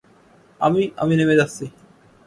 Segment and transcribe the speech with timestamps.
[0.61, 1.65] আমি, আমি নেমে যাচ্ছি।